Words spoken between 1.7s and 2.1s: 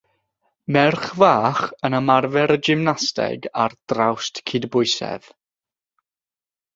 yn